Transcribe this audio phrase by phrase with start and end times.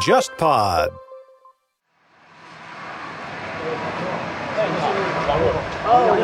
[0.00, 0.90] JustPod。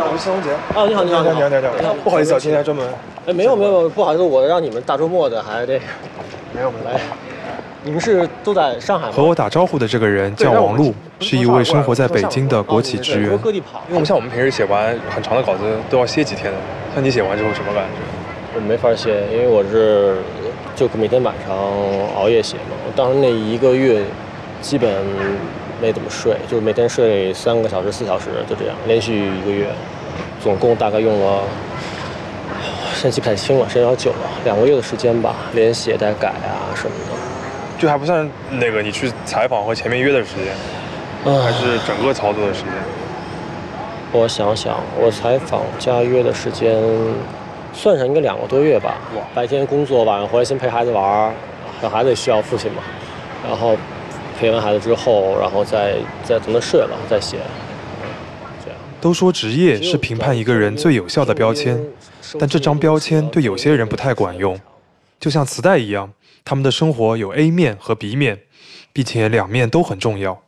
[0.04, 0.50] 我是肖红杰。
[0.74, 1.48] 哦，你好，你好，你好，你好，
[1.80, 1.94] 你好。
[2.04, 2.86] 不好意思啊，今天专门。
[3.26, 5.80] 哎，没有，没有，不好意思，我让你们大周末的还得
[6.52, 6.84] 没有，没有。
[6.84, 7.00] 来。
[7.84, 9.12] 你们是都在上海吗？
[9.12, 13.36] 和我打招呼的这个人叫王璐，是一位生活在北京的国企职员。
[13.38, 16.58] 各地跑，因为我们像我们平时写完很长的稿子都要歇几天的，
[16.94, 18.21] 像你写完之后什么感觉？
[18.54, 20.16] 我没法歇，因为我是
[20.76, 21.56] 就每天晚上
[22.14, 22.76] 熬夜写嘛。
[22.86, 24.02] 我当时那一个月
[24.60, 24.90] 基本
[25.80, 29.68] 没怎么睡，就是每天睡三个小时、四小时，就这样连续一个月，
[30.42, 31.42] 总共大概用了，
[32.94, 37.16] 现在记不太清了，时间有点久了，两个月的时间吧，连写带改啊什么的。
[37.78, 42.72] 就还不算那个你去采访和前面约的时间，还是整个操作的时间。
[44.12, 46.78] 我想想，我采访加约的时间，
[47.72, 48.98] 算上应该两个多月吧。
[49.34, 51.34] 白天工作，晚上回来先陪孩子玩，
[51.80, 52.82] 小孩子也需要父亲嘛。
[53.46, 53.76] 然后
[54.38, 57.38] 陪完孩子之后，然后再再等他睡了再写。
[59.00, 61.76] 都说职业是评判一个人最有效的标签，
[62.38, 64.56] 但这张标签对有些人不太管用，
[65.18, 66.12] 就像磁带一样。
[66.44, 68.42] 他们的生活有 A 面和 B 面，
[68.92, 70.42] 并且两面都很重要。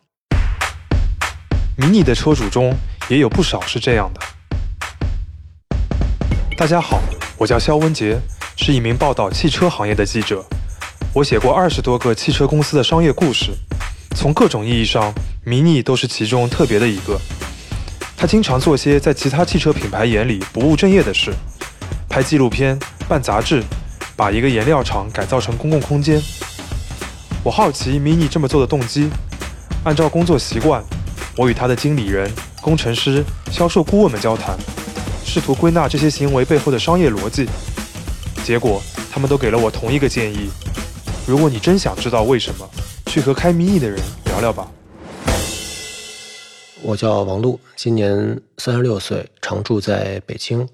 [1.77, 2.73] 迷你的车主中
[3.09, 4.21] 也有不少是这样的。
[6.57, 7.01] 大家好，
[7.37, 8.19] 我叫肖文杰，
[8.57, 10.45] 是一名报道汽车行业的记者。
[11.13, 13.51] 我写过二十多个汽车公司的商业故事，
[14.17, 15.13] 从各种意义上，
[15.45, 17.21] 迷你都是其中特别的一个。
[18.17, 21.33] 他经常做些在其他汽车品牌眼里不务正业的事，
[22.09, 23.63] 拍纪录片、办杂志。
[24.17, 26.23] 把一个颜料厂改造成公共空间。
[27.43, 29.11] 我好奇 Mini 这么做的动机。
[29.83, 30.81] 按照工作习惯，
[31.37, 34.57] 我与他的经理人、工程师、销售顾问们交谈，
[35.35, 37.49] 试图归纳这些行为背后的商业逻辑。
[38.45, 40.49] 结果，他们都给了我同一个建议：
[41.27, 42.65] 如果你真想知道为什么，
[43.07, 44.71] 去和开 Mini 的人聊聊吧。
[46.83, 50.69] 我叫王璐，今年三十六岁，常住在北京。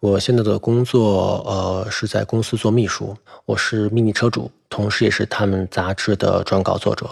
[0.00, 3.16] 我现在的工作，呃，是在公司做秘书。
[3.46, 7.08] 我是 Mini 车主，同时也是他们杂志的撰稿作者。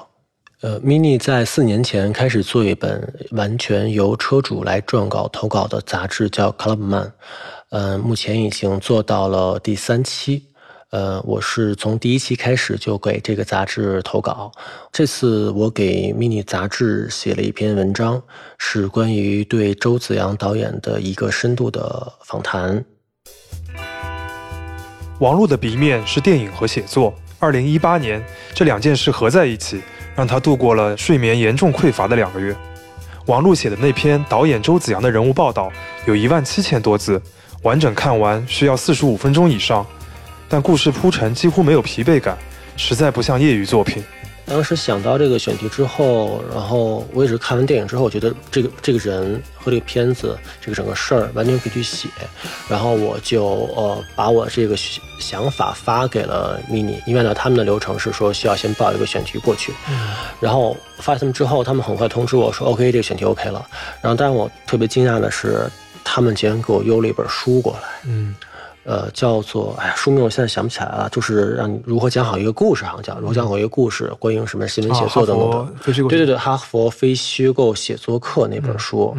[0.63, 7.11] 呃，Mini 在四年前开始做一本完全由车主来撰稿投稿的杂志，叫 Clubman。
[7.71, 10.47] 嗯，目前已经做到了第三期。
[10.91, 14.53] 呃，我是从第一期开始就给这个杂志投稿。
[14.93, 18.23] 这次我给 Mini 杂志写了一篇文章，
[18.57, 22.85] 是关于对周子阳导演的一个深度的访谈。
[25.19, 27.13] 王璐的笔面是电影和写作。
[27.43, 29.83] 二零一八年，这两件事合在一起，
[30.15, 32.55] 让他度过了睡眠严重匮乏的两个月。
[33.27, 35.69] 王璐写的那篇导演周子阳的人物报道
[36.07, 37.21] 有一万七千多字，
[37.63, 39.85] 完整看完需要四十五分钟以上。
[40.49, 42.39] 但故事铺陈几乎没有疲惫感，
[42.77, 44.05] 实在不像业余作品。
[44.45, 52.09] 当时想到这个选题之后，然后我也是看完电影之后，我觉得这个这个人和这个片子，这个整个事儿完全可以去写。
[52.69, 53.45] 然后我就
[53.75, 54.77] 呃把我这个
[55.19, 59.73] 想法发给了 mini，因为呢他们的流程是说需要先报一个选题过去，
[60.39, 63.65] 然后发他们之后，他们很快通知我说 OK，这个选题 OK 了。
[64.03, 65.67] 然后但是我特别惊讶的是，
[66.05, 67.89] 他们竟然给我邮了一本书过来。
[68.05, 68.35] 嗯。
[68.85, 75.75] 呃，叫做哎呀，书名我现在想不起来了，就是让你如何讲好一个故事，好像叫如何讲好一个故事，关于什么新闻写作等等。
[75.85, 79.17] 对对对，哈佛非虚构写作课那本书，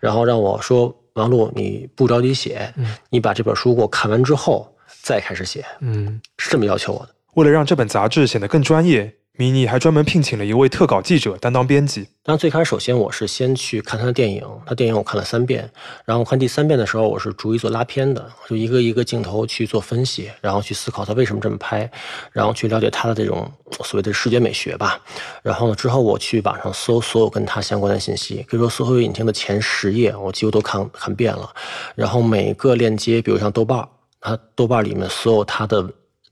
[0.00, 2.72] 然后让我说王璐，你不着急写，
[3.08, 4.70] 你把这本书给我看完之后
[5.02, 7.08] 再开始写，嗯，是这么要求我的。
[7.34, 9.12] 为了让这本杂志显得更专业。
[9.38, 12.08] 迷你还专门聘请了一位特稿记者担当编辑。
[12.22, 15.70] 当然最开始，首先我是先去看他的电影，他电影我看了三遍，
[16.06, 21.88] 然后我看第三遍的时候，我是逐一做拉片的，就一个一个镜头去做分析，然后去思考他为什么这么拍，
[22.32, 23.50] 然后去了解他的这种
[23.84, 24.98] 所谓的视觉美学吧。
[25.42, 31.54] 然后呢，之后我去网上搜所有跟他相关的信息，比如说搜索引擎的前十页，我几乎都看看遍了。
[31.94, 33.86] 然后每个链接，比如像豆瓣，
[34.18, 35.86] 他豆瓣里面所有他的。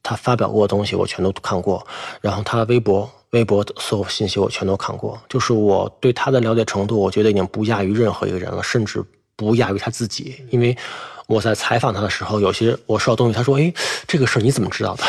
[0.04, 1.84] 他发表过的东西我全都看过，
[2.20, 9.02] 然后他微博微博所有信息我全都看过，就是我对他的了解程度，我觉得已经不亚于任何一个人了，甚至
[9.34, 10.36] 不亚于他自己。
[10.50, 10.76] 因为
[11.26, 13.72] 我在采访他的时候，有些我收到东西，他说：“哎，
[14.06, 15.02] 这个事儿你怎么知道的？”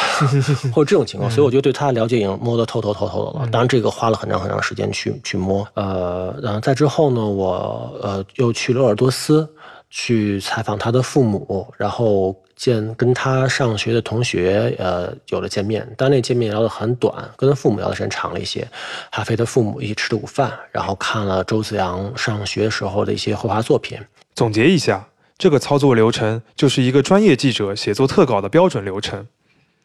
[0.74, 3.48] 或者这种情况，所以我觉得对他的了解已经摸得透透透透的了。
[3.52, 5.68] 当然，这个花了很长很长时间去去摸。
[5.74, 9.48] 呃，然后在之后呢，我呃又去了鄂尔多斯。
[9.98, 15.88] 去采访他的父母，然后见跟他上学的同学，呃，有了见面。
[15.98, 18.68] 但那见面聊得很短，跟父母聊的时间长了一些。
[19.10, 23.98] 还陪他父母一起吃的午饭，然后看了周子阳上学时候的一些绘画作品。
[24.34, 25.08] 总结一下，
[25.38, 29.26] 这个操作流程就是一个专业记者写作特稿的标准流程。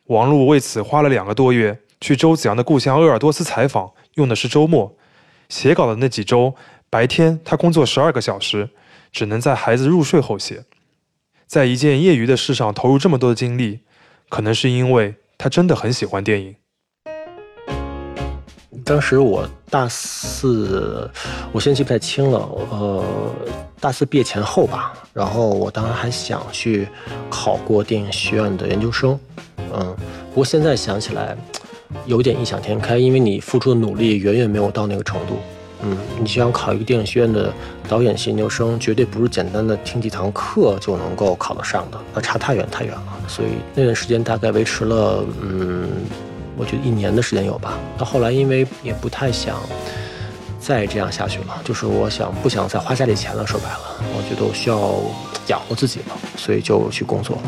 [0.06, 4.92] 王璐为此花了两个多月去周子阳的故乡鄂尔多斯采访，用的是周末。
[5.48, 6.52] 写稿的那几周，
[6.90, 8.68] 白天他工作十二个小时，
[9.12, 10.64] 只能在孩子入睡后写。
[11.46, 13.80] 在一件业余的事上投入这么多的精力，
[14.28, 16.54] 可能是因为他真的很喜欢电影。
[18.84, 21.10] 当时我大四，
[21.52, 22.38] 我现在记不太清了，
[22.70, 23.04] 呃，
[23.80, 24.92] 大四毕业前后吧。
[25.12, 26.88] 然后我当时还想去
[27.28, 29.18] 考过电影学院的研究生，
[29.72, 29.96] 嗯，
[30.30, 31.36] 不过现在想起来，
[32.06, 35.38] 有点异想天开，因为你付出的努力远远没有到那个程度。
[35.82, 37.52] 嗯，你想考一个电影学院的
[37.88, 43.20] 导演系研究生，绝对不是简单的听几堂课就能够考得上的，那差太远太远了。
[43.28, 45.88] 所以那段时间大概维持了，嗯。
[46.56, 47.78] 我觉得一年的时间有吧。
[47.96, 49.58] 到后来，因为也不太想
[50.58, 53.46] 再这样下去了，就是我想不想再花家里钱了。
[53.46, 55.00] 说白了，我觉得我需要
[55.46, 57.42] 养活自己了，所以就去工作了。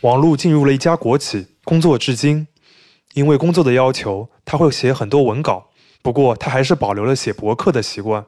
[0.00, 2.48] 王璐进入了一家国企工作，至今，
[3.14, 5.68] 因为工作的要求，他会写很多文稿。
[6.02, 8.26] 不过，他还是保留了写博客的习惯，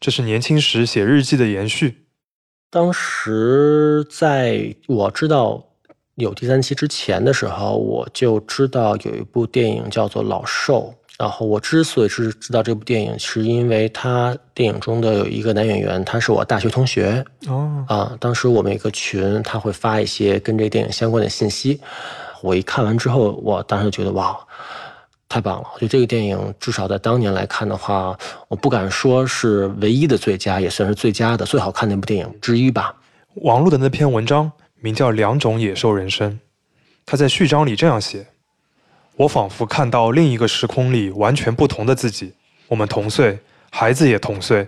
[0.00, 2.06] 这是年轻时写日记的延续。
[2.70, 5.68] 当时在我知道。
[6.16, 10.92] 有第三期之前的时候，我就知道有一部电影叫做《老兽》。
[11.18, 17.24] 然后我之所以是知道这部电影，是因为他电影中的有一个男演员，他是我大学同学。
[17.48, 21.80] 哦，啊，当时我们一个群，他会发一些跟这电影相关的信息。
[22.42, 24.38] 我一看完之后，我当时觉得哇，
[25.32, 25.68] 太棒了！
[25.74, 28.18] 我觉得这个电影，至少在当年来看的话，
[28.48, 32.94] 我不敢说是唯一的最佳，也算是最佳的、最好看的一部电影之一吧。
[33.36, 34.52] 王璐的那篇文章。
[34.84, 36.32] 名叫《两种野兽人生》，
[37.06, 38.26] 他在序章里这样写
[39.14, 42.32] ：“我仿佛看到另一个时空里完全不同的自己。
[42.66, 43.38] 我们同岁，
[43.70, 44.66] 孩子也同岁。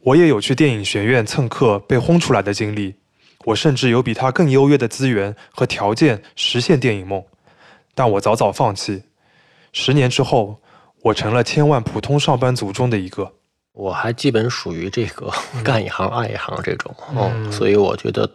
[0.00, 2.94] 我也有去电影学院蹭课被轰出来的经历。
[3.46, 7.24] 我甚至有比他更优越的资源和条件实现电影梦，
[7.94, 9.02] 但我早早放弃。
[9.78, 10.58] 十年之后，
[11.02, 13.30] 我成了千万普通上班族中的一个。
[13.72, 15.30] 我还基本属于这个
[15.62, 18.28] 干一行爱一行这种，嗯，所以我觉得。”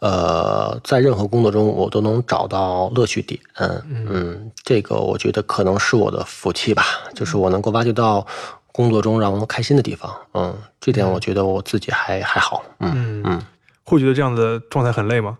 [0.00, 3.38] 呃，在任何工作中，我都能找到乐趣点。
[3.56, 6.82] 嗯嗯，这个我觉得可能是我的福气吧，
[7.14, 8.26] 就是我能够挖掘到
[8.72, 10.10] 工作中让我开心的地方。
[10.32, 12.64] 嗯，这点我觉得我自己还还好。
[12.78, 13.42] 嗯嗯，
[13.84, 15.36] 会觉得这样的状态很累吗？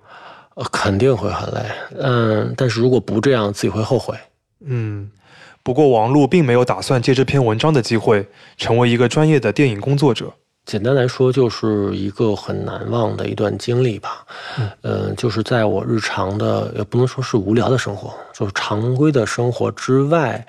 [0.56, 1.62] 呃，肯定会很累。
[1.98, 4.14] 嗯，但是如果不这样，自己会后悔。
[4.62, 5.10] 嗯，
[5.62, 8.26] 不过王璐并没有打算借这篇文章的机会
[8.56, 10.32] 成为一个专业的电影工作者。
[10.66, 14.24] 简单来说，就是一个很难忘的一段经历吧。
[14.82, 20.46] 嗯，就是在我日常的，也不能说是无聊的生活，就是常规的生活之外，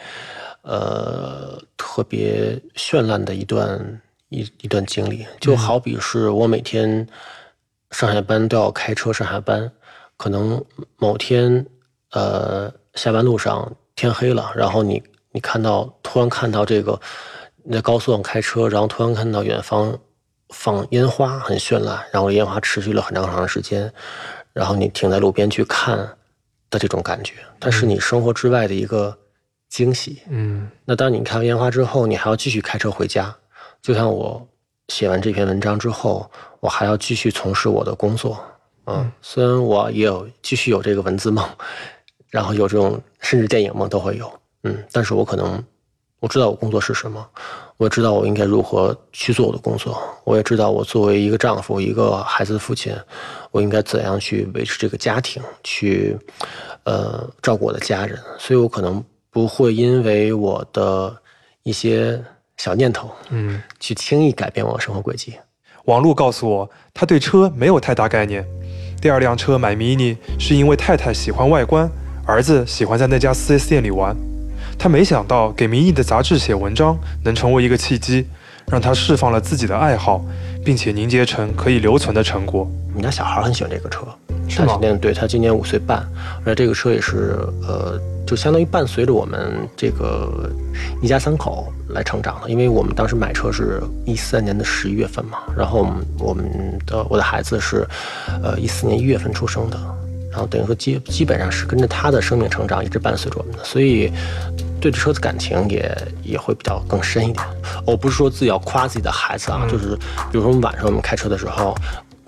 [0.62, 5.26] 呃，特别绚烂的一段一一段经历。
[5.40, 7.08] 就好比是我每天
[7.92, 9.72] 上下班都要开车上下班，
[10.18, 10.64] 可能
[10.98, 11.66] 某天，
[12.12, 15.02] 呃，下班路上天黑了，然后你
[15.32, 17.00] 你看到突然看到这个。
[17.64, 19.96] 你在高速上开车，然后突然看到远方
[20.50, 23.94] 放烟花，很绚烂，然后烟花持续了很长很长时间，
[24.52, 25.96] 然后你停在路边去看
[26.72, 29.16] 的这种感觉，它是你生活之外的一个
[29.70, 30.24] 惊喜。
[30.28, 33.32] 嗯，那当你看完烟花之后，你还要继续开车回家，
[33.80, 34.48] 就像我
[34.88, 38.44] 写完这篇文章之后，我还要继续从事我的工作。
[38.88, 41.48] 嗯，虽然我也有继续有这个文字梦，
[42.32, 44.32] 然后有这种甚至电影梦都会有。
[44.64, 45.64] 嗯，但是我可能。
[46.22, 47.28] 我知道我工作是什么，
[47.78, 52.96] 我知道我应该如何去做我的工作，我也知道我作为一个丈夫、一个孩子的父亲，
[53.50, 56.16] 我应该怎样去维持这个家庭，去，
[56.84, 58.20] 呃，照顾我的家人。
[58.38, 61.12] 所以我可能不会因为我的
[61.64, 62.24] 一些
[62.58, 65.34] 小念头，嗯，去轻易改变我的生活轨迹。
[65.86, 68.46] 王璐告诉我，他对车没有太大概念，
[69.02, 71.90] 第二辆车买 Mini 是因为太太喜欢外观，
[72.26, 74.16] 儿子喜欢在那家 4S 店里玩。
[74.78, 78.26] 他没想到给民意的杂志写文章能成为一个契机，
[78.68, 80.24] 让他释放了自己的爱好，
[80.66, 82.68] 并且凝结成可以留存的成果。
[82.90, 84.06] 我们家小孩很喜欢这个车，
[84.48, 84.80] 是吗？
[85.00, 86.04] 对他今年五岁半，
[86.44, 90.50] 而这个车也是呃，就相当于伴随着我们这个
[91.02, 92.50] 一家三口来成长的。
[92.50, 95.88] 因为我们当时买车是一三年的十一月份嘛，然后
[96.18, 96.46] 我们
[96.88, 97.88] 的我的孩子是
[98.44, 99.78] 呃一四年一月份出生的，
[100.32, 104.12] 然后等于说基基本上是跟着他的生命成长，一直伴随着我们的，所以。
[104.82, 107.46] 对这车子感情也也会比较更深一点。
[107.86, 109.96] 我不是说自己要夸自己的孩子啊，就是
[110.32, 111.76] 比如说我们晚上我们开车的时候，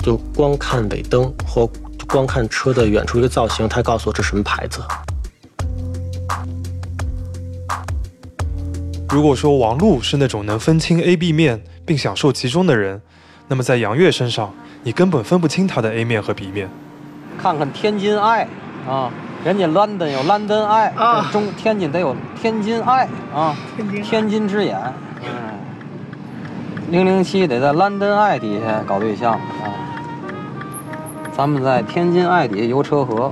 [0.04, 1.68] 就光看尾灯或
[2.08, 4.82] 光看车的远处一个造型，他告诉我这什么牌子。
[9.10, 13.02] 如果说王璐是那种能分清 A、B 面并享受其中的人，
[13.48, 16.70] 那么在杨越身上，你根本分不清他的 A 面和 B 面。
[17.42, 18.48] 看看天津爱，
[18.88, 19.10] 啊，
[19.44, 24.78] 人家 London 有 London 爱啊中天津得有天津爱啊，天津天津之眼，
[25.22, 25.60] 嗯，
[26.90, 29.66] 零零七得在 London 爱底下搞对象啊，
[31.36, 33.32] 咱们在天津爱底下游车河？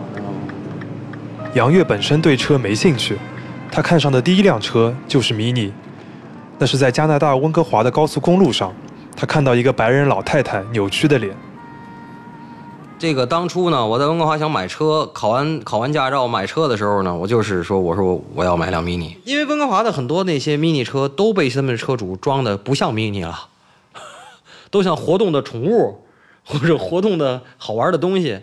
[1.53, 3.17] 杨月本身对车没兴趣，
[3.71, 5.71] 他看上的第一辆车就是 Mini。
[6.57, 8.71] 那是在加拿大温哥华的高速公路上，
[9.15, 11.35] 他看到一个白人老太太扭曲的脸。
[13.01, 23.47] 这个当初呢，我在温哥华想买车，考完考完驾照买车的时候呢，我就是说，我说我要买辆 mini，因为温哥华的很多那些 mini 车都被他们车主装的不像 mini 了，
[24.69, 26.03] 都像活动的宠物
[26.45, 28.39] 或者活动的好玩的东西。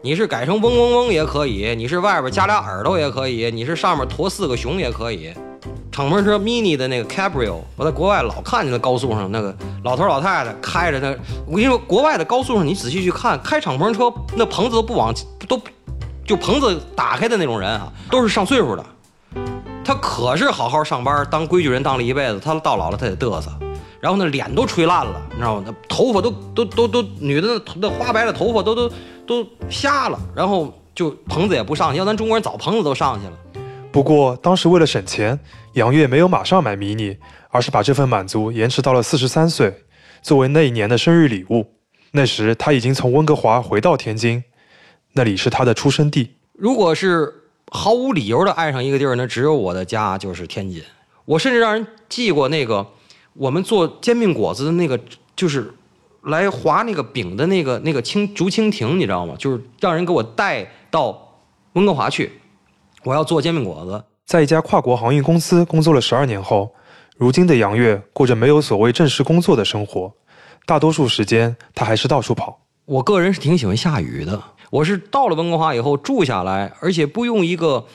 [0.00, 5.34] 你是改成嗡嗡嗡也可以，你是外边加俩耳朵也可以，你是上面驮四个熊也可以。
[5.96, 11.08] 敞篷车 mini 的那个 Cabrio，我在国外老看见那高速上那个老头老太太开着那，
[11.46, 15.10] 我跟你说，国外的高速上你仔细去看，开敞篷车那棚子都不往
[15.48, 15.58] 都
[16.26, 18.84] 就棚子打开的那种人啊，都是上岁数的。
[19.82, 23.50] 他可是好好上班当规矩人当了一辈子，他到老了他得嘚瑟，
[23.98, 25.62] 然后那脸都吹烂了，你知道吗？
[25.64, 28.90] 那头发都都都都女的那那花白的头发都都
[29.26, 33.32] 都瞎了，然后就棚子也不上去，要咱中国人早棚子都上去了。
[33.92, 35.40] 不过当时为了省钱，
[35.76, 37.18] 杨月没有马上买 Mini，
[37.50, 39.82] 而是把这份满足延迟到了四十三岁，
[40.22, 41.66] 作为那一年的生日礼物。
[42.12, 44.42] 那时他已经从温哥华回到天津，
[45.12, 46.36] 那里是他的出生地。
[46.54, 47.30] 如果是
[47.70, 50.82] 毫无理由的爱上一个地儿，那只有我的家就是天津。
[51.26, 52.86] 我甚至让人寄过那个
[53.34, 54.98] 我们做煎饼果子的那个，
[55.36, 55.74] 就是
[56.22, 59.34] 来划那个饼的那个那个青竹蜻蜓，你知道吗？
[59.38, 61.38] 就是让人给我带到
[61.74, 62.32] 温哥华去，
[63.04, 64.02] 我要做煎饼果子。
[64.26, 66.74] 在一家跨国航运公司工作了十二年后，
[67.16, 70.12] 如今的杨月过着没有所谓正式工作的生活，
[70.66, 72.58] 大多数时间他还是到处跑。
[72.86, 74.42] 我个人是挺喜欢下雨的。
[74.70, 77.86] 我是到了温哥华以后住下来，而且不用一个，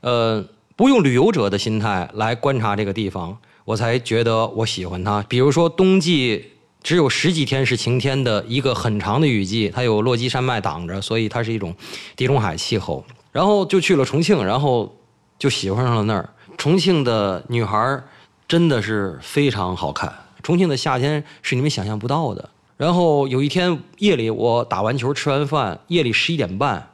[0.00, 5.24] 呃，不用旅游者的心态来观察这个地方，我才觉得我喜欢它。
[5.28, 6.50] 比如说冬季
[6.82, 11.72] 只有十几天是晴天的一个很长的雨季，它有落基山脉挡着，所以它是一种
[12.16, 13.04] 地中海气候。
[13.30, 14.95] 然后就去了重庆，然后
[15.38, 16.28] 就喜欢上了那儿。
[16.56, 18.04] 重庆的女孩儿
[18.48, 20.12] 真的是非常好看，
[20.42, 22.48] 重庆的夏天是你们想象不到的。
[22.76, 26.90] 然后有一天夜里，我打完球吃完饭，夜里十一点半，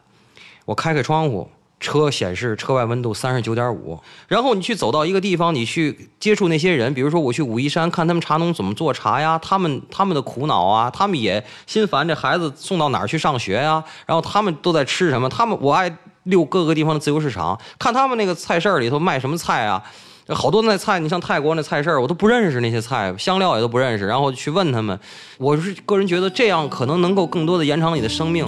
[0.65, 3.99] 我开开窗户，车显示车外温度三十九点五。
[4.29, 15.91] 然后你去走到一个地方，你去接触那些人，比如说我去武夷山看他们茶农怎么做茶呀，他们他们的苦恼啊，他们也心烦这孩子送到哪儿去上学呀，然后他们都在吃什么，他们我爱
[16.25, 19.83] 溜各个地方的自由市场，看他们那个菜市儿里头卖什么菜啊。
[20.29, 24.99] 好多那菜，你像泰国那菜市儿，我都不认识那些菜，香料也都不认识，然后去问他们。
[25.37, 28.47] 我是个人觉得这样可能能够更多的延长你的生命。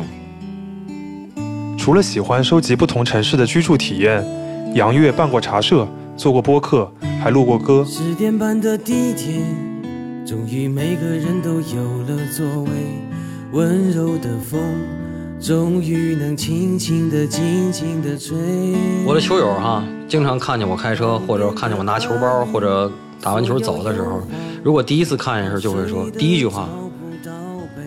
[1.77, 4.25] 除了喜欢收集不同城市的居住体验，
[4.75, 6.91] 杨月办过茶社，做过播客，
[7.23, 7.85] 还录过歌。
[7.85, 9.43] 十点半的地铁，
[10.25, 12.71] 终于每个人都有了座位。
[13.53, 14.61] 温柔的风，
[15.45, 18.35] 终于能轻轻的、静静地吹。
[19.05, 24.23] 我的球友哈，经常看见我开车，或者看见我拿球包，或者打完球走的时候，
[24.65, 26.67] 如果第一次看见时，就会说第一句话：“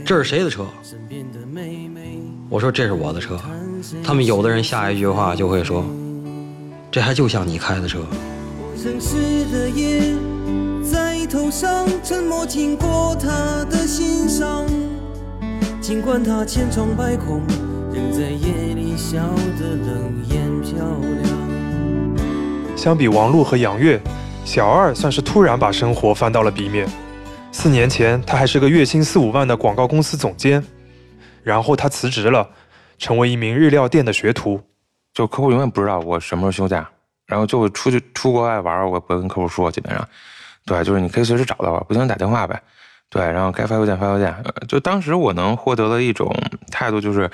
[0.05, 0.67] 这是谁的车？”
[2.47, 3.35] 我说：“这是我的车。”
[4.05, 5.83] 他们有的人下一句话就会说
[6.91, 8.01] ：“这还就像你开的车。”
[8.79, 9.15] 城市
[9.51, 10.13] 的夜，
[10.83, 14.63] 在头上沉默经过他的心上，
[15.87, 17.41] 尽管他千疮百孔，
[17.93, 19.19] 仍在夜里笑
[19.57, 20.83] 得冷眼漂
[21.21, 22.75] 亮。
[22.75, 23.97] 相比王璐和杨月，
[24.43, 26.85] 小二算是突然把生活翻到了 B 面。
[27.53, 30.61] 四年前，他还是个月薪四五万的广告公司总监，
[31.41, 32.45] 然后他辞职了，
[32.97, 34.61] 成为一名日料店的学徒。
[35.13, 36.85] 就客户永远不知道我什么时候休假，
[37.27, 40.05] 然后就出去出国外玩，我不跟客户说，基本上，
[40.65, 42.61] 对，就是你可以随时找到我，不行打电话呗，
[43.09, 44.35] 对，然后该发邮件发邮件。
[44.67, 46.35] 就当时我能获得的一种
[46.71, 47.29] 态度就是，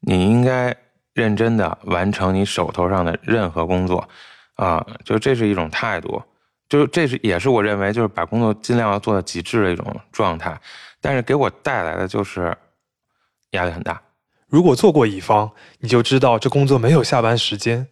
[0.00, 0.74] 你应该
[1.12, 4.08] 认真的完成你手头上的任何工作，
[4.54, 6.22] 啊，就这是一种态度，
[6.68, 10.58] 就这是也是我认为就是把工作尽量要做到极致的一种状态，
[11.00, 12.56] 但是给我带来的就是
[13.50, 14.00] 压力很大。
[14.46, 15.50] 如果做过乙方，
[15.80, 17.86] 你就知道这工作没有下班时间。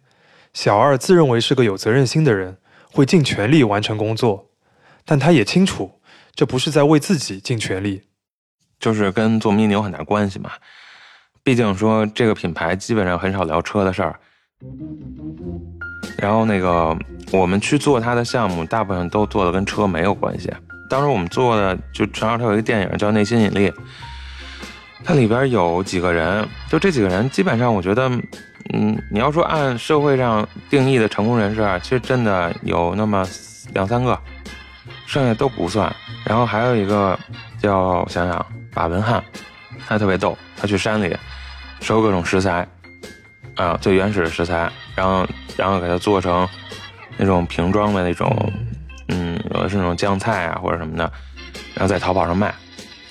[0.53, 2.57] 小二自认为是个有责任心的人，
[2.91, 4.49] 会尽全力完成工作，
[5.05, 5.98] 但他也清楚，
[6.39, 8.01] 这不是在为自己尽全力。
[8.79, 10.49] 就是跟做 mini 有很大关系嘛。
[11.43, 14.17] 毕竟说这个品牌基本上很少聊车的事儿，
[16.17, 16.97] 然后那个
[17.33, 20.49] 我们去做它的项目，大部分都做的跟车没有关系。
[20.89, 23.69] 当时我们做的就正好它有一个电影叫《内心引力》，
[25.03, 28.09] 它里边有几个人，就这几个人，基本上我觉得，
[28.71, 33.27] 嗯，你要说按社会上定义的成功人士啊，其实真的有那么
[33.73, 34.17] 两三个，
[35.05, 35.93] 剩下都不算。
[36.29, 37.17] 然后还有一个
[37.59, 38.45] 叫想想
[38.75, 39.21] 马文汉，
[39.87, 41.17] 他特别逗，他去山里
[41.81, 42.65] 收各种食材，
[43.55, 46.47] 啊，最原始的食材，然后然后给它做成
[47.17, 48.53] 那种瓶装的那种，
[49.07, 51.11] 嗯，有的是那种酱菜啊或者什么的，
[51.73, 52.53] 然后在淘宝上卖。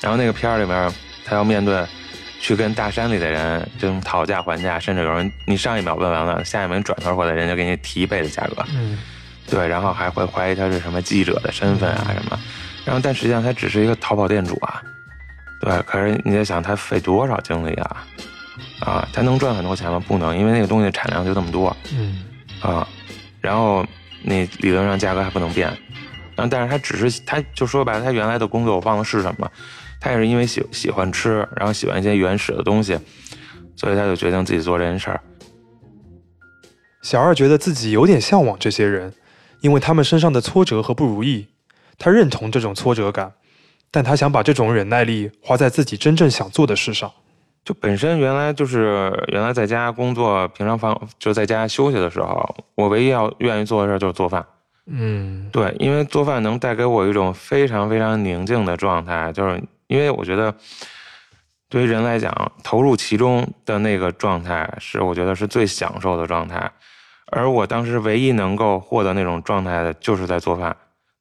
[0.00, 0.88] 然后那个片儿里面，
[1.24, 1.84] 他要面对
[2.38, 8.96] 去跟大山里的人就讨价还价，甚至有人你上一秒问完了，下一秒转头过来，人家给你提一倍的价格，嗯，
[9.50, 12.38] 对，然后还会怀疑他是什么记者的身份啊什么，
[12.84, 14.82] 然后但实际上他只是一个淘宝店主啊，
[15.60, 18.06] 对，可是你在想他费多少精力啊，
[18.80, 20.02] 啊，他能赚很多钱吗？
[20.06, 22.24] 不能，因为那个东西产量就这么多，嗯，
[22.60, 22.88] 啊，
[23.40, 23.84] 然后
[24.22, 25.68] 那理论上价格还不能变，
[26.34, 29.50] 然后但是他只是他就说白了，他原来的工作我忘了是什么，
[30.00, 32.98] 他也是因为喜喜欢吃，然后喜欢一些原始的东西，
[33.76, 35.20] 所以他就决定自己做这件事儿。
[37.02, 39.12] 小二觉得自己有点向往这些人，
[39.60, 41.46] 因为他们身上的挫折和不如意，
[41.98, 43.32] 他认同这种挫折感，
[43.90, 47.10] 但他想把这种忍耐力花在自己真正想做的事上。
[47.64, 54.46] 就本身原来就是原来在家工作，平常放就在家休息的时候，我唯一要愿意做的事儿就是做饭。
[54.86, 60.54] 嗯，对，因为做饭能带给我一种非常非常宁静的状态，就是因为我觉得，
[61.68, 66.70] 对于人来讲，投入其中的那个状态是我觉得是最享受的状态，
[67.26, 70.74] 而我当时唯一能够获得那种状态的，就是在做饭。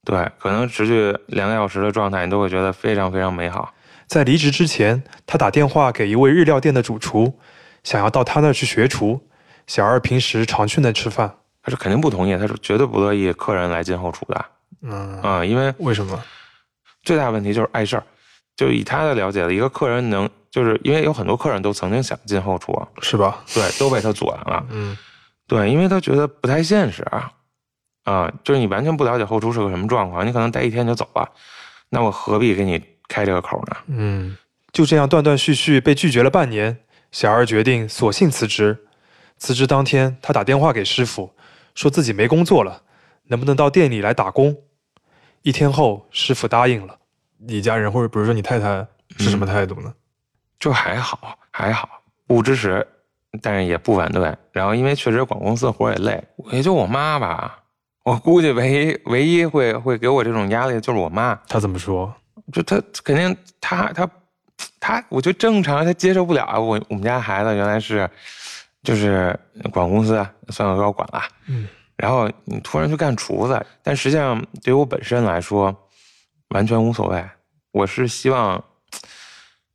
[0.08, 3.74] 对，可能持续两个小时的状态，你都会觉得非常非常美好。
[4.08, 7.38] 在离职之前，他打电话给一位日料店的主厨，
[7.84, 9.20] 想要到他那儿去学厨。
[9.68, 11.36] 小二平时常去那吃饭。
[11.62, 14.46] 他是肯定不同意，他是绝对不乐意客人来进后厨的。
[14.82, 16.18] 嗯啊、因为为什么？
[17.04, 18.04] 最大问题就是碍事儿。
[18.56, 23.44] 就以他的了解，一个客人能，就是因为有很多客人都曾经想进后厨，是吧？
[23.54, 24.66] 对，都被他阻拦了。
[24.70, 24.98] 嗯
[25.48, 27.30] 对，因为他觉得不太现实啊，
[28.08, 31.30] 啊，就是你完全不了解后厨是个什么状况，你可能待一天就走了，
[31.90, 33.78] 那我何必给你开这个口呢？
[33.88, 34.38] 嗯，
[34.72, 36.78] 就这样断断续续被拒绝了半年，
[37.12, 38.86] 小二决定索性辞职。
[39.38, 41.34] 辞职当天，他打电话给师傅，
[41.76, 42.82] 说自己没工作了，
[43.26, 44.56] 能不能到店里来打工？
[45.42, 46.98] 一天后，师傅答应了。
[47.38, 49.94] 你家人或者比如说你太太是什么态度呢？
[50.58, 51.88] 就还好，还好，
[52.26, 52.88] 不支持，
[53.42, 54.34] 但是也不反对。
[54.54, 57.60] 然后因为确实管公司活也累，也就我妈吧，
[58.08, 61.38] 我估计唯一唯一会会给我这种压力的就是我妈。
[61.46, 62.14] 她怎么说？
[62.54, 64.10] 就她肯定她她
[64.80, 66.58] 她，我觉得正常，她接受不了啊。
[66.58, 68.10] 我我们家孩子原来是
[68.82, 69.38] 就是
[69.74, 71.68] 管公司，算个高管了，嗯，
[71.98, 75.76] 然后你突然去干厨子，但实际上对于我本身来说，
[76.56, 77.22] 完全无所谓。
[77.74, 78.64] 我是希望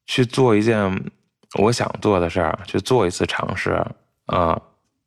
[0.07, 1.05] 去做一件
[1.59, 3.73] 我想做的事儿，去做一次尝试
[4.25, 4.59] 啊、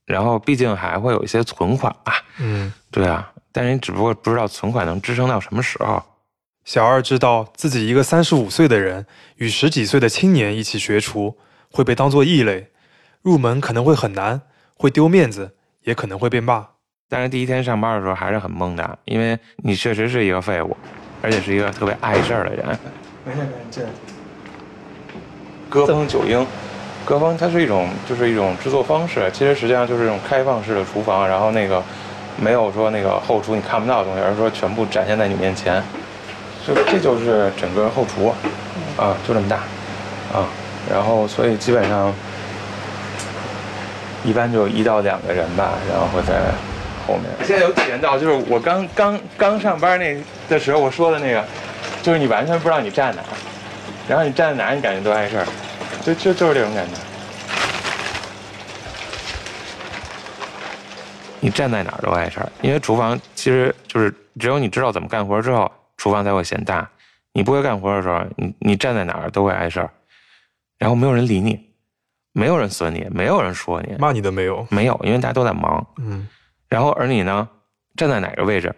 [0.06, 6.02] 然后毕竟还会有一些存款吧，嗯，对啊，但是你只不过不知道存款能支撑到什么时候。
[6.64, 11.38] 小二知道自己一个三十五岁的人与十几岁的青年一起学厨，
[11.72, 12.72] 会被当作异类，
[13.22, 14.42] 入门可能会很难，
[14.74, 16.68] 会丢面子，也可能会被骂。
[17.08, 20.76] 但是第一天上班的时候还是很懵的，因为你确实是一个废物，
[21.22, 22.66] 而且是一个特别碍事儿的人。
[23.24, 23.86] 没事没事，这
[25.70, 26.44] 歌风九英，
[27.06, 31.82] 歌风它是一种就是一种制作方式，其实实际上就是一种开放式的厨房，然后那个
[32.38, 35.82] 没有说那个后厨你看不到的东西，而是说全部展现在你面前。
[36.66, 38.34] 就这就是整个后厨
[38.98, 39.58] 啊，就这么大
[40.34, 40.50] 啊，
[40.92, 42.12] 然后所以基本上
[44.24, 46.34] 一般就一到两个人吧，然后在
[47.06, 47.26] 后面。
[47.46, 50.18] 现在有体验到，就是我刚刚刚上班那
[50.50, 51.46] 的时候我说的那个，
[52.02, 53.22] 就是你完全不知道你站哪，
[54.08, 55.46] 然后你站在哪你感觉都碍事儿，
[56.06, 56.94] 就就就是这种感觉。
[61.40, 66.88] 你站在哪儿都碍事儿，因为厨房其实就是只有你知道怎么干活之后，厨房才会显大。
[67.34, 69.90] 你不会干活的时候，你你站在哪儿都会碍事儿，
[70.78, 71.60] 然后没有人理你，
[72.34, 74.66] 没有人损你，没有人说你，骂你的没有。
[74.70, 75.86] 没有，因为大家都在忙。
[75.98, 76.28] 嗯
[76.70, 77.48] 然后而你呢，
[77.96, 78.74] 站在哪个位置，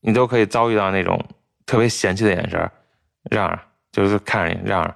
[0.00, 1.22] 你都可以遭遇到那种
[1.64, 2.58] 特别嫌弃的眼神，
[3.30, 3.58] 让让，
[3.92, 4.94] 就是看着你让让，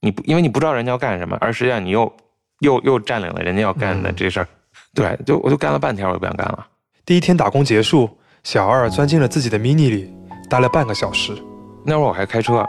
[0.00, 2.12] 你不因为你不知道人家要干什么，而实际上你又
[2.60, 4.48] 又又占领了人家要干的嗯这事儿，
[4.94, 6.66] 对，就我就干了半天，我就不想干了。
[7.04, 8.08] 第一天打工结束，
[8.44, 10.12] 小二钻进了自己的 mini 里，
[10.48, 11.32] 待了半个小时。
[11.84, 12.66] 那会儿我还开车，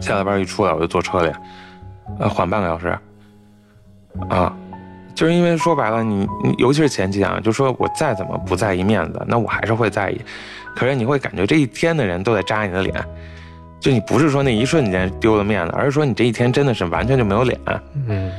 [0.00, 1.32] 下了班一出来我就坐车里，
[2.18, 2.98] 呃，缓半个小时，
[4.28, 4.54] 啊，
[5.14, 10.20] 就是因为说白了，你你尤其是前期啊，就说我再怎么不在意面子，那我还是会在意，
[10.76, 13.02] 可是你会感觉这一天的人都在扎你的脸，
[13.80, 17.58] 就你不是说那一瞬间丢了面子，而是说你这一天真的是完全就没有脸。
[18.06, 18.32] 嗯，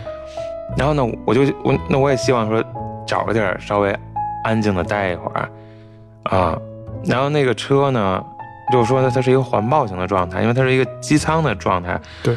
[0.78, 2.63] 然后呢，我就我那我也希望说
[3.08, 3.95] 找个地儿稍微
[4.43, 5.49] 安静的待一会儿
[6.23, 6.58] 啊。
[7.06, 8.23] 然后那个车呢，
[8.71, 12.36] 就是说呢，它是一个环抱型的状态，因为它是一个机舱的状态，对，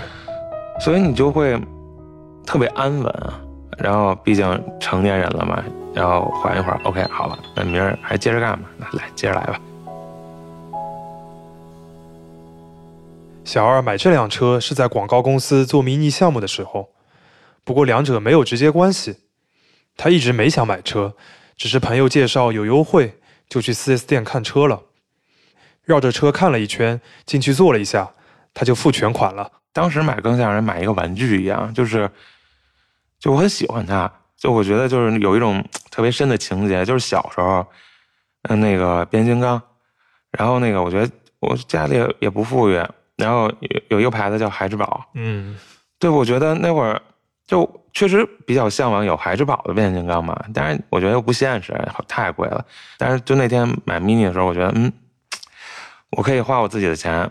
[0.78, 1.60] 所以你就会
[2.46, 3.14] 特别安稳。
[3.78, 5.60] 然后毕竟成年人了嘛，
[5.92, 9.58] 然后缓一会儿，OK，好了，那明儿还接着干吧，那来接着来吧。
[13.44, 16.90] 小二买这辆车是在广告公司做迷你项目的时候，
[17.64, 19.16] 不过两者没有直接关系。
[19.96, 21.14] 他一直没想买车，
[21.56, 24.84] 只是朋友介绍有优惠，就去 4S 店看车了。
[25.84, 28.14] 绕着车看了一圈，进去坐了一下，
[28.54, 29.50] 他就付全款了。
[29.72, 32.08] 当时买更像人买一个玩具一样，就是，
[33.18, 37.66] 就我很喜欢它，就我觉得就是有一种特别深的情节，就是小时候，
[38.42, 39.60] 嗯，那个变形金刚，
[40.30, 42.80] 然后那个我觉得我家里也不富裕，
[43.22, 45.56] 然后有有一个牌子叫孩之宝，嗯，
[45.98, 47.00] 对，我觉得那会儿
[47.46, 51.72] 就确实比较向往有孩之宝的变形金刚嘛，但是我觉得又不现实，
[52.08, 52.64] 太贵了。
[52.98, 54.92] 但是就那天买 mini 的时候，我觉得嗯，
[56.10, 57.30] 我可以花我自己的钱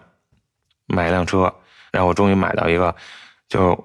[0.87, 1.53] 买一辆车，
[1.91, 2.95] 然后我终于买到一个
[3.49, 3.77] 就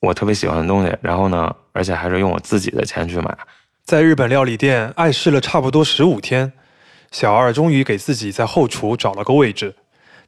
[0.00, 3.38] 我特别喜欢的东西，然后呢，而且还是用我自己的钱去买。
[3.84, 6.52] 在日本料理店碍事了差不多十五天，
[7.10, 9.74] 小二终于给自己在后厨找了个位置，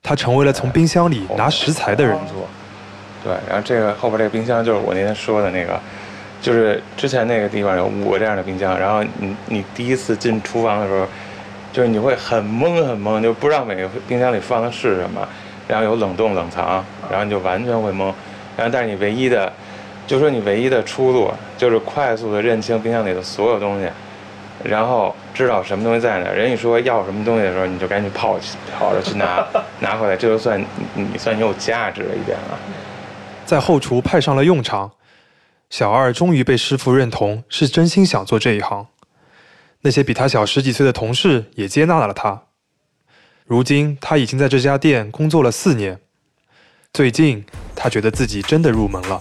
[0.03, 2.17] 他成为了从冰箱里拿食材的人。
[3.23, 5.79] 对，然后这个后边这个冰箱就是我那天说的那个，
[6.41, 11.07] 就是之前那个地方有五个这样的冰箱，然后你你第一次进厨房的时候，
[11.71, 15.21] 就是你会很懵很懵，就不知道每个冰箱里放的是什么，
[15.69, 18.05] 然后有冷冻冷藏，然后你就完全会懵，
[18.57, 19.53] 然后但是你唯一的，
[20.07, 23.87] 就说你唯一的出路就是快速的认清冰箱里的所有东西，
[24.63, 29.47] 然后知道什么东西在哪，人一说要什么东西的时候，你就赶紧跑去跑着去拿
[29.81, 30.61] 拿回来，这就算
[30.95, 32.59] 你你算你有价值了一点了。
[33.47, 34.93] 在后厨派上了用场，
[35.71, 38.87] 小二终于被师傅认同是真心想做这一行。
[39.83, 42.43] 那些比他小十几岁的同事也接纳了他。
[43.47, 45.99] 如今他已经在这家店工作了四年。
[46.93, 47.45] 最近
[47.75, 49.21] 他觉得自己真的入门了。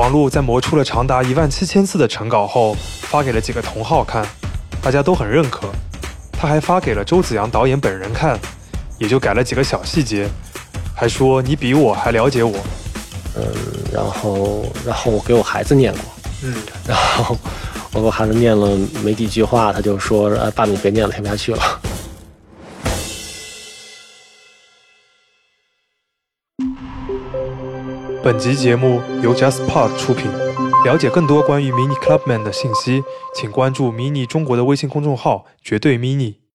[0.00, 4.26] 网络在磨出了长达一万七千字的成稿后，发给了几个同好看，
[4.80, 5.68] 大家都很认可。
[6.32, 8.38] 他还发给了周子阳导演本人看。
[8.98, 10.26] 也就改了几个小细节，
[10.94, 12.54] 还说你比我还了解我。
[13.36, 13.42] 嗯，
[13.92, 16.00] 然后，然后我给我孩子念过，
[16.44, 16.54] 嗯，
[16.86, 17.36] 然后
[17.92, 21.80] 我给我孩子念了没几句话，他就说：“呃，爸，你别念了，听不下去了。”
[28.22, 30.30] 本集节目由 JustPod 出品。
[30.84, 33.02] 了解更多关于 Mini Clubman 的信息，
[33.34, 36.39] 请关注 Mini 中国的微信公众号“绝对 Mini”。